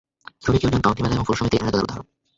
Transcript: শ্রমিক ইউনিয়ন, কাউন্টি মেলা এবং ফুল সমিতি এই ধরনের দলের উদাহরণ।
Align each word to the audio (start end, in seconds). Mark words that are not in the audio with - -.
শ্রমিক 0.43 0.61
ইউনিয়ন, 0.63 0.83
কাউন্টি 0.85 1.01
মেলা 1.03 1.15
এবং 1.15 1.25
ফুল 1.27 1.37
সমিতি 1.39 1.55
এই 1.57 1.59
ধরনের 1.59 1.73
দলের 1.73 1.85
উদাহরণ। 1.87 2.07